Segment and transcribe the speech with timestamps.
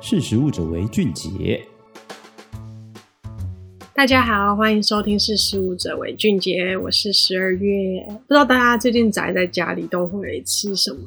[0.00, 1.60] 识食物者为俊杰。
[3.92, 8.00] 大家好，欢迎收听《识食物者为俊杰》，我是十二月。
[8.08, 11.00] 不知道大家最近宅在家里都会吃什么？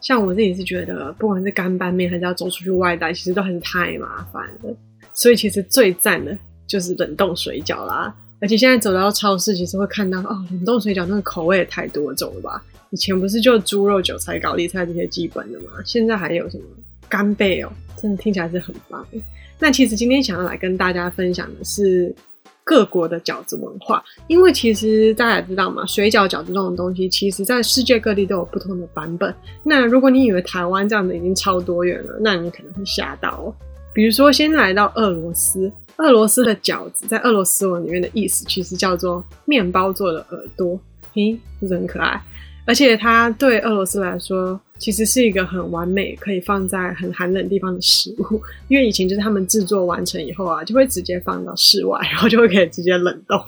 [0.00, 4.76] 像我自己是觉得，不管是干拌面还是要走出去外带，其实都还是太麻烦了。
[5.12, 8.12] 所以其实最赞的就是冷冻水饺啦。
[8.40, 12.60] 而且现在走到超市，其实会看到哦，冷冻水饺那个口味也太多种了吧？
[12.90, 15.70] 以前不是就猪肉、韭菜、高丽菜这些基本的吗？
[15.84, 16.64] 现在还有什么
[17.08, 17.72] 干贝哦？
[18.00, 19.06] 真的听起来是很棒。
[19.58, 22.14] 那其实今天想要来跟大家分享的是
[22.62, 29.34] 各国的饺子文化，因为其实大家也知道嘛，水饺、饺子这种东西，其实在世界各地都有不同的版本。
[29.62, 33.54] 那如果你以为台湾这样的已经超多元了，那你可能会吓到哦。
[33.94, 35.70] 比如说，先来到俄罗斯。
[35.98, 40.76] 俄罗斯的饺子在俄罗斯文里面的意思其实叫做面包做的耳朵，
[41.12, 41.30] 嘿，
[41.60, 42.20] 是不是很可爱？
[42.66, 48.38] 而且它对俄罗斯来说，其实是一个很完美可以放在很寒冷地方的食物，
[48.68, 53.42] 因为以前就是他们制作完成以后啊，就会直接放到室外，然后就会可以直接冷冻，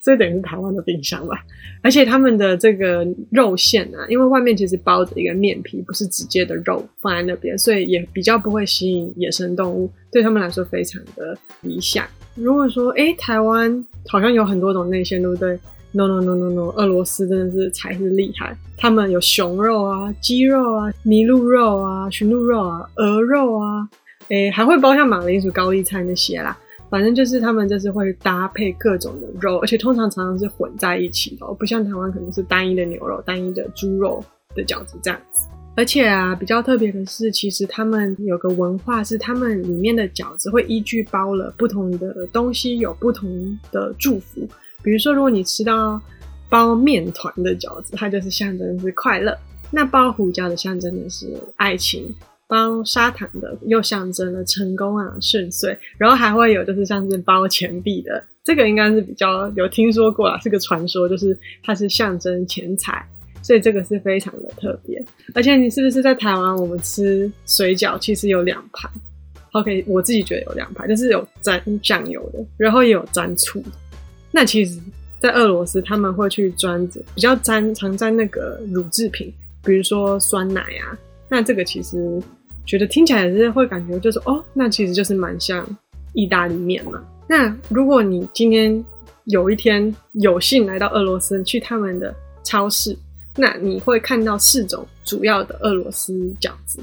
[0.00, 1.44] 所以等于是台湾的冰箱吧。
[1.82, 12.06] 而且他们的这个肉馅啊，因为外面其实包着一个面皮，不是直接的肉放在那边，所以也比较不会吸引野生动物，对他们来说非常的理想。
[12.34, 15.58] 如果说，诶，台湾好像有很多种内馅，对不对
[15.92, 18.56] ？No no no no no，俄罗斯真的是才是厉害。
[18.76, 23.88] 他们有熊肉啊、鸡肉啊、麋鹿肉啊、驯鹿肉啊、鹅肉啊，
[24.28, 26.56] 诶，还会包像马铃薯、高丽菜那些啦。
[26.90, 35.46] 反正就是他们就是会搭配各种的肉，而且通常常常是混在一起的，不像台湾可能是单一的牛肉、单一的猪肉的饺子这样子。
[35.76, 44.48] 而且啊，比较特别的是，其实他们有个文化是，他们里面的饺子会依据包了不同的东西，有不同的祝福。
[44.82, 46.00] 比如说，如果你吃到
[46.48, 49.32] 包面团的饺子，它就是象征是快乐；
[49.70, 51.26] 那包胡椒的象征的是
[51.56, 52.04] 爱情；
[52.46, 55.76] 包砂糖的又象征了成功啊、顺遂。
[55.98, 63.04] 然后还会有就是像是包钱币的，这个应该是比较有听说过啦，是个传说，就是它是象征钱财，
[63.42, 65.04] 所以这个是非常的特别。
[65.34, 68.90] 而且你是不是在台湾，我们吃水饺其实有两盘
[69.52, 73.70] ？OK，我自己觉得有两盘，就是有沾酱油的，然后也有沾醋的。
[74.30, 74.78] 那其实，
[75.20, 79.32] 在俄罗斯他们会去沾比较沾常沾那个乳制品，
[79.64, 80.96] 比如说酸奶啊。
[81.28, 82.22] 那这个其实
[82.64, 85.66] 觉得听起来是会感觉就是哦，那其实就是蛮像
[86.12, 87.02] 意大利面嘛。
[87.28, 88.84] 那如果你今天
[89.24, 92.96] 有一天有幸来到俄罗斯，去他们的超市，
[93.36, 96.80] 那你会看到四种主要的俄罗斯饺子。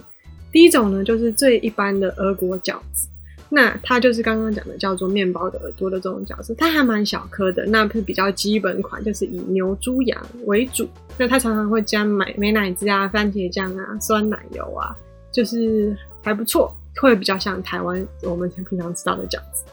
[0.52, 3.08] 第一种呢，就是最一般的俄国饺子。
[3.56, 10.86] 那它就是刚刚讲的叫做面包的耳朵的这种饺子，它还蛮小颗的，那是比较基本款，就是以牛、猪、羊为主。
[11.18, 14.94] 那它常常会加美美奶滋啊、番茄酱啊、酸奶油啊，
[15.32, 19.64] 就是还不错，会比较像台湾我们平常吃到的饺子。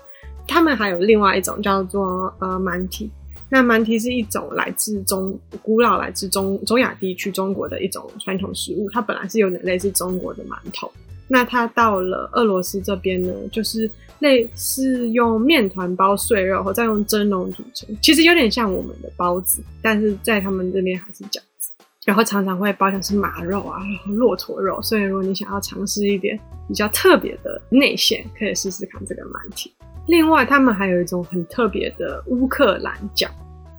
[0.46, 3.10] 他们还有另外一种叫做呃馒提，
[3.48, 10.88] 那馒提是一种来自中古老来自中中亚地区中国的一种传统食物，它本来是有点类似中国的馒头。
[11.28, 21.70] 那它到了俄罗斯这边呢，就是类似用面团包碎肉，或再用蒸笼组成，其实有点像我们的包子，但是在他们这边还是饺子。
[22.04, 29.72] 然后常常会包像是马肉啊、骆驼肉，所以如果你想要尝试一点比较特别的内馅，可以试试看这个馒提。
[30.08, 33.28] 另外，他们还有一种很特别的乌克兰饺，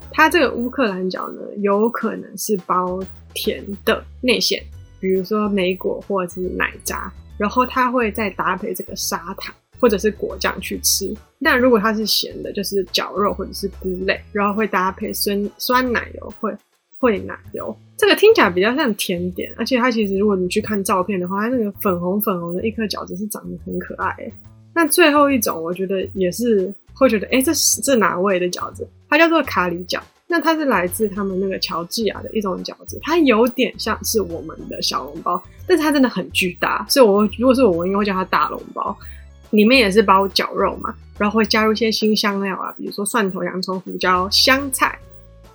[0.10, 2.98] 它这个乌克兰饺呢，有可能是包
[3.34, 4.64] 甜的内馅，
[5.02, 7.12] 比如说莓果或者是奶渣。
[7.38, 11.14] 然后它会再搭配这个砂糖或者是果酱去吃。
[11.40, 16.56] 那如果它是咸的，就是绞肉或者是菇类，然后会搭配酸酸奶油会
[16.98, 17.76] 会奶油。
[17.98, 24.16] 这个听起来比较像甜点，而且它其实如果你去看照片的话，它那个粉红粉红的一颗饺子是长得很可爱。
[24.74, 28.88] 那最后一种，我觉得也是会觉得，哎，这是这哪味的饺子？
[29.08, 30.00] 它叫做卡里饺。
[30.28, 38.98] 那它是来自他们那个乔治亚的一种饺子，它有点像是我们的小笼包，但是它真的很巨大，所以我如果是我，我应该会叫它大笼包。
[39.52, 44.98] 里面也是包绞肉嘛，然后会加入一些新香料啊，比如说蒜头、洋葱、胡椒、香菜，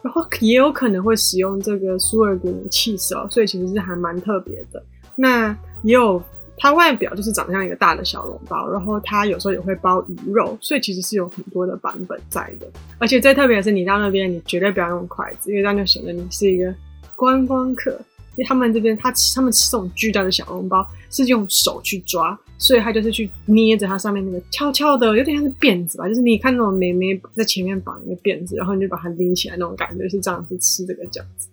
[0.02, 4.80] 然后也有可能会使用这个苏尔古米起司哦，所以其实是还蛮特别的。
[5.16, 5.48] 那
[5.82, 6.22] 也有。
[6.58, 12.66] 它外表就是长得像一个大的小笼包，然后它有时候也会包鱼肉，所以其实是有很多的版本在的。
[12.98, 16.74] 而且最特别的是，你到那边你绝对不要用筷子，因为这样就显得你是一个
[17.16, 17.98] 观光客。
[18.36, 31.48] 因为他们这边他吃他们吃这种巨大的小笼包是用手去抓，所以他就是去捏着它上面那个翘翘的，有点像是辫子吧，就是你看那种妹妹在前面绑一个辫子，然后你就把它拎起来那种感觉，是这样子吃这个饺子。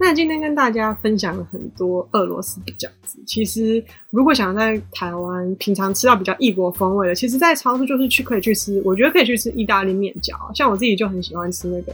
[0.00, 3.18] 那今天跟大家分享了很多俄罗斯的饺子。
[3.26, 10.34] 其实，如果想在台湾平常吃到比较异国风味的，其实，在超市就是去可以去吃，我觉得可以去吃意大利面饺。
[10.54, 11.92] 像我自己就很喜欢吃那个，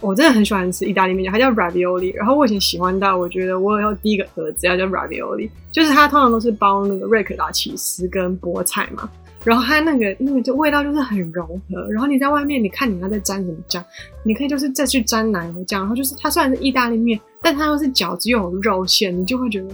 [0.00, 2.14] 我真的很喜欢吃意大利面饺，它叫 ravioli。
[2.14, 9.10] 然后我以前喜欢到，我觉得我有第一个儿子要叫 ravioli，就是它通常都是包那个瑞克达起司跟菠菜嘛。
[9.44, 13.82] 然后它那个那个就味道就是很融合，然后你在外面，你看你要再沾什么酱，
[14.22, 19.68] 你可以就是再去沾奶油酱，然后就是它虽然是意大利面，但它又是饺子又有肉馅，你就会觉得，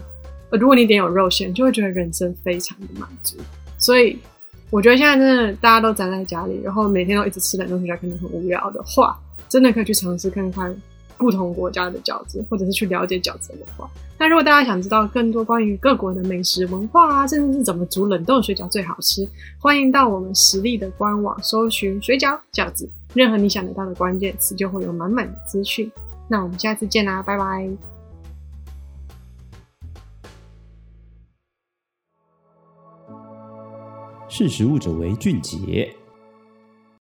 [0.51, 3.37] 呃，如果你点有肉馅，就会觉得人生非常的满足。
[3.79, 4.17] 所以
[4.71, 10.75] 我觉得现在真的大家都宅在家里，然后每天都一直吃冷冻食品，可能很无聊的话，真的可以去尝试看看。
[11.19, 13.91] 不同国家的饺子，或者是去了解饺子文化。
[14.19, 19.29] 那如果大家想知道更多关于各国的美食文化啊，甚至是怎么煮冷冻水饺最好吃，
[19.59, 25.91] 欢迎到我们实力的官网搜寻水饺饺子，任何你想得到的关键词就会有满满的资讯。
[26.29, 27.69] 那我们下次见啦，拜拜。
[34.29, 35.95] 识食物者为俊杰。